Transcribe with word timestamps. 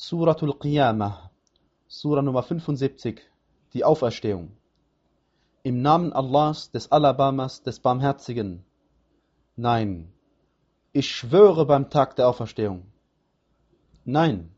Suratul 0.00 0.54
Qiyamah, 0.56 1.28
Surah 1.88 2.22
Nummer 2.22 2.44
75, 2.44 3.20
die 3.72 3.82
Auferstehung. 3.82 4.52
Im 5.64 5.82
Namen 5.82 6.12
Allahs, 6.12 6.70
des 6.70 6.92
Alabamas, 6.92 7.64
des 7.64 7.80
Barmherzigen. 7.80 8.64
Nein, 9.56 10.12
ich 10.92 11.10
schwöre 11.10 11.66
beim 11.66 11.90
Tag 11.90 12.14
der 12.14 12.28
Auferstehung. 12.28 12.84
Nein, 14.04 14.50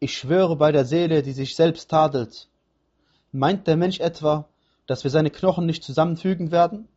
ich 0.00 0.18
schwöre 0.18 0.56
bei 0.56 0.70
der 0.70 0.84
Seele, 0.84 1.22
die 1.22 1.32
sich 1.32 1.56
selbst 1.56 1.90
tadelt. 1.90 2.50
Meint 3.32 3.66
der 3.66 3.78
Mensch 3.78 4.00
etwa, 4.00 4.50
dass 4.86 5.02
wir 5.02 5.10
seine 5.10 5.30
Knochen 5.30 5.64
nicht 5.64 5.82
zusammenfügen 5.82 6.50
werden? 6.50 6.88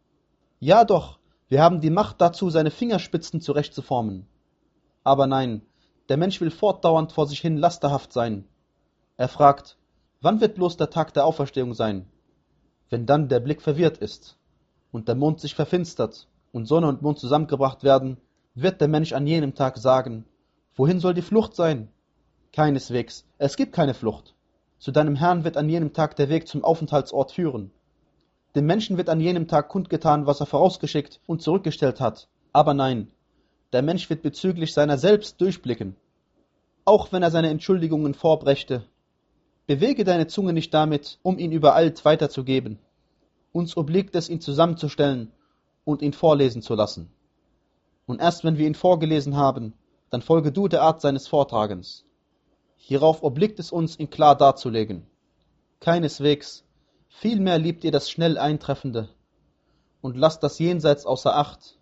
Ja 0.59 0.83
doch, 0.83 1.19
wir 1.47 1.63
haben 1.63 1.79
die 1.79 1.89
Macht 1.89 2.19
dazu, 2.19 2.49
seine 2.49 2.69
Fingerspitzen 2.69 3.39
zurechtzuformen. 3.39 4.27
Aber 5.05 5.25
nein, 5.25 5.61
der 6.09 6.17
Mensch 6.17 6.39
will 6.39 6.51
fortdauernd 6.51 7.11
vor 7.11 7.27
sich 7.27 7.39
hin 7.39 7.57
lasterhaft 7.57 8.13
sein. 8.13 8.45
Er 9.17 9.27
fragt, 9.27 9.77
wann 10.21 10.41
wird 10.41 10.55
bloß 10.55 10.77
der 10.77 10.89
Tag 10.89 11.13
der 11.13 11.25
Auferstehung 11.25 11.73
sein? 11.73 12.07
Wenn 12.89 13.05
dann 13.05 13.27
der 13.27 13.39
Blick 13.39 13.61
verwirrt 13.61 13.98
ist 13.98 14.38
und 14.91 15.07
der 15.07 15.15
Mond 15.15 15.41
sich 15.41 15.55
verfinstert 15.55 16.27
und 16.51 16.67
Sonne 16.67 16.88
und 16.88 17.01
Mond 17.01 17.20
zusammengebracht 17.20 17.84
werden, 17.84 18.17
wird 18.55 18.79
der 18.79 18.88
Mensch 18.88 19.13
an 19.13 19.27
jenem 19.27 19.53
Tag 19.53 19.77
sagen, 19.77 20.25
wohin 20.75 20.99
soll 20.99 21.13
die 21.13 21.21
Flucht 21.21 21.55
sein? 21.55 21.89
Keineswegs, 22.53 23.26
es 23.37 23.57
gibt 23.57 23.73
keine 23.73 23.93
Flucht. 23.93 24.34
Zu 24.79 24.91
deinem 24.91 25.15
Herrn 25.15 25.43
wird 25.43 25.57
an 25.57 25.70
jenem 25.70 25.93
Tag 25.93 26.15
der 26.15 26.29
Weg 26.29 26.48
zum 26.48 26.63
Aufenthaltsort 26.63 27.31
führen. 27.31 27.71
Dem 28.55 28.65
Menschen 28.65 28.98
wird 28.98 29.09
an 29.09 29.20
jenem 29.20 29.48
Tag 29.48 29.70
kundgetan, 29.70 30.26
was 30.26 30.39
er 30.39 30.45
vorausgeschickt 30.45 31.20
und 31.27 31.41
zurückgestellt 31.41 31.99
hat. 31.99 32.29
Aber 32.53 32.73
nein, 32.73 33.12
der 33.73 33.81
Mensch 33.81 34.09
wird 34.09 34.21
bezüglich 34.21 34.73
seiner 34.73 34.98
selbst 34.98 35.41
durchblicken, 35.41 35.95
auch 36.85 37.12
wenn 37.12 37.23
er 37.23 37.31
seine 37.31 37.49
Entschuldigungen 37.49 38.13
vorbrächte. 38.13 38.85
Bewege 39.66 40.05
deine 40.05 40.27
Zunge 40.27 40.53
nicht 40.53 40.73
damit, 40.73 41.20
um 41.23 41.38
ihn 41.38 41.52
übereilt 41.52 42.05
weiterzugeben. 42.05 42.79
Uns 43.51 43.76
obliegt 43.76 44.15
es, 44.15 44.29
ihn 44.29 44.40
zusammenzustellen 44.40 45.32
und 45.84 46.01
ihn 46.01 46.13
vorlesen 46.13 46.62
zu 46.62 46.76
lassen. 46.76 47.12
Und 48.05 48.21
erst 48.21 48.45
wenn 48.45 48.57
wir 48.57 48.68
ihn 48.68 48.76
vorgelesen 48.76 49.35
haben, 49.35 49.73
dann 50.10 50.21
folge 50.21 50.54
du 50.54 50.70
der 50.70 50.82
Art 50.82 51.01
seines 51.01 51.27
Vortragens. 51.27 52.05
Hierauf 52.77 53.21
obliegt 53.23 53.60
es 53.60 53.73
uns, 53.73 53.99
ihn 53.99 54.10
klar 54.10 54.38
darzulegen. 54.38 55.05
Keineswegs, 55.82 56.63
vielmehr 57.10 57.60
liebt 57.60 57.84
ihr 57.84 57.91
das 57.91 58.10
schnell 58.10 58.38
Eintreffende 58.38 59.10
und 60.01 60.15
lasst 60.15 60.41
das 60.43 60.60
Jenseits 60.60 61.05
außer 61.05 61.35
Acht. 61.35 61.77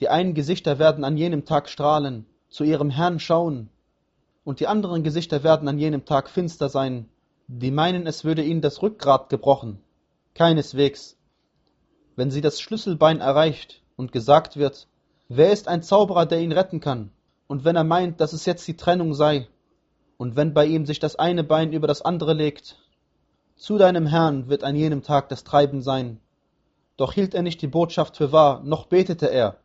Die 0.00 0.08
einen 0.08 0.34
Gesichter 0.34 0.78
werden 0.78 1.04
an 1.04 1.16
jenem 1.16 1.44
Tag 1.44 1.68
strahlen, 1.68 2.26
zu 2.48 2.64
ihrem 2.64 2.90
Herrn 2.90 3.20
schauen, 3.20 3.70
und 4.44 4.60
die 4.60 4.66
anderen 4.66 5.02
Gesichter 5.02 5.42
werden 5.42 5.68
an 5.68 5.78
jenem 5.78 6.04
Tag 6.04 6.28
finster 6.28 6.68
sein, 6.68 7.08
die 7.46 7.70
meinen, 7.70 8.06
es 8.06 8.24
würde 8.24 8.42
ihnen 8.42 8.60
das 8.60 8.82
Rückgrat 8.82 9.28
gebrochen. 9.28 9.80
Keineswegs. 10.34 11.16
Wenn 12.16 12.30
sie 12.30 12.40
das 12.40 12.60
Schlüsselbein 12.60 13.20
erreicht 13.20 13.82
und 13.96 14.12
gesagt 14.12 14.56
wird, 14.56 14.88
wer 15.28 15.52
ist 15.52 15.68
ein 15.68 15.82
Zauberer, 15.82 16.26
der 16.26 16.40
ihn 16.40 16.52
retten 16.52 16.80
kann? 16.80 17.10
Und 17.46 17.64
wenn 17.64 17.76
er 17.76 17.84
meint, 17.84 18.20
dass 18.20 18.32
es 18.32 18.46
jetzt 18.46 18.66
die 18.66 18.76
Trennung 18.76 19.14
sei, 19.14 19.48
und 20.16 20.36
wenn 20.36 20.54
bei 20.54 20.66
ihm 20.66 20.86
sich 20.86 21.00
das 21.00 21.16
eine 21.16 21.44
Bein 21.44 21.72
über 21.72 21.86
das 21.86 22.02
andere 22.02 22.34
legt, 22.34 22.78
zu 23.56 23.78
deinem 23.78 24.06
Herrn 24.06 24.48
wird 24.48 24.64
an 24.64 24.76
jenem 24.76 25.02
Tag 25.02 25.28
das 25.28 25.44
Treiben 25.44 25.82
sein. 25.82 26.20
Doch 26.96 27.12
hielt 27.12 27.34
er 27.34 27.42
nicht 27.42 27.62
die 27.62 27.68
Botschaft 27.68 28.16
für 28.16 28.32
wahr, 28.32 28.62
noch 28.64 28.86
betete 28.86 29.30
er, 29.30 29.58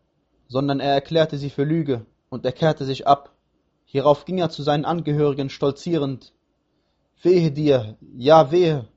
sondern 0.49 0.81
er 0.81 0.93
erklärte 0.93 1.37
sie 1.37 1.49
für 1.49 1.63
Lüge, 1.63 2.05
und 2.29 2.45
er 2.45 2.51
kehrte 2.51 2.83
sich 2.83 3.07
ab. 3.07 3.31
Hierauf 3.85 4.25
ging 4.25 4.39
er 4.39 4.49
zu 4.49 4.61
seinen 4.61 4.83
Angehörigen 4.83 5.49
stolzierend. 5.49 6.33
Wehe 7.21 7.51
dir, 7.51 7.95
ja 8.17 8.51
wehe. 8.51 8.87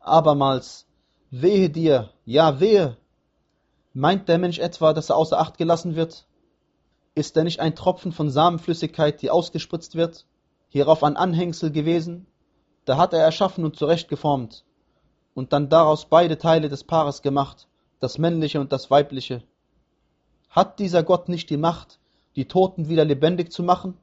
Abermals, 0.00 0.86
wehe 1.30 1.70
dir, 1.70 2.10
ja 2.24 2.58
wehe. 2.58 2.96
Meint 3.92 4.28
der 4.28 4.38
Mensch 4.38 4.58
etwa, 4.58 4.92
dass 4.92 5.10
er 5.10 5.16
außer 5.16 5.38
Acht 5.38 5.58
gelassen 5.58 5.94
wird? 5.94 6.26
Ist 7.14 7.36
er 7.36 7.44
nicht 7.44 7.60
ein 7.60 7.74
Tropfen 7.76 8.12
von 8.12 8.30
Samenflüssigkeit, 8.30 9.22
die 9.22 9.30
ausgespritzt 9.30 9.94
wird? 9.94 10.26
Hierauf 10.68 11.04
ein 11.04 11.16
Anhängsel 11.16 11.70
gewesen? 11.70 12.26
Da 12.84 12.96
hat 12.96 13.12
er 13.12 13.20
erschaffen 13.20 13.64
und 13.64 13.76
zurechtgeformt 13.76 14.64
und 15.38 15.52
dann 15.52 15.68
daraus 15.68 16.06
beide 16.06 16.36
Teile 16.36 16.68
des 16.68 16.82
Paares 16.82 17.22
gemacht, 17.22 17.68
das 18.00 18.18
männliche 18.18 18.60
und 18.60 18.72
das 18.72 18.90
weibliche. 18.90 19.44
Hat 20.48 20.78
dieser 20.78 21.02
Gott 21.02 21.28
nicht 21.28 21.50
die 21.50 21.56
Macht, 21.56 21.98
die 22.36 22.46
Toten 22.46 22.88
wieder 22.88 23.04
lebendig 23.04 23.52
zu 23.52 23.62
machen? 23.62 23.94